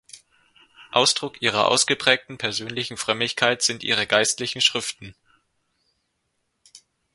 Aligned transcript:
Ausdruck 0.89 1.43
ihrer 1.43 1.67
ausgeprägten 1.67 2.39
persönlichen 2.39 2.97
Frömmigkeit 2.97 3.61
sind 3.61 3.83
ihre 3.83 4.07
geistlichen 4.07 4.59
Schriften. 4.59 5.13